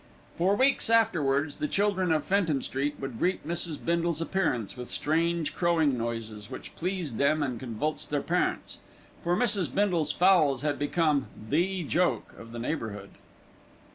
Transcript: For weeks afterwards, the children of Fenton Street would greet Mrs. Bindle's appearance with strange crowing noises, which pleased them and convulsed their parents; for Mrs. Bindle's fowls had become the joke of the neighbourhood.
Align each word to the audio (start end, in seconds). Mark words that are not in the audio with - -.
For 0.35 0.55
weeks 0.55 0.89
afterwards, 0.89 1.57
the 1.57 1.67
children 1.67 2.11
of 2.11 2.25
Fenton 2.25 2.63
Street 2.63 2.95
would 2.99 3.19
greet 3.19 3.47
Mrs. 3.47 3.77
Bindle's 3.77 4.19
appearance 4.19 4.75
with 4.75 4.87
strange 4.87 5.53
crowing 5.53 5.95
noises, 5.95 6.49
which 6.49 6.73
pleased 6.75 7.19
them 7.19 7.43
and 7.43 7.59
convulsed 7.59 8.09
their 8.09 8.23
parents; 8.23 8.79
for 9.23 9.35
Mrs. 9.37 9.71
Bindle's 9.71 10.11
fowls 10.11 10.63
had 10.63 10.79
become 10.79 11.27
the 11.49 11.83
joke 11.83 12.33
of 12.35 12.51
the 12.51 12.57
neighbourhood. 12.57 13.11